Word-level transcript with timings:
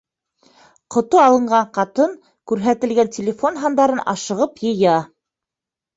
Ҡото 0.95 1.19
алынған 1.23 1.67
ҡатын 1.75 2.15
күрһәтелгән 2.53 3.13
телефон 3.19 3.63
һандарын 3.67 4.03
ашығып 4.15 4.65
йыя. 4.71 4.97